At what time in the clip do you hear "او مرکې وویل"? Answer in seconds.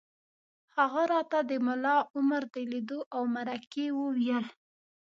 3.15-4.45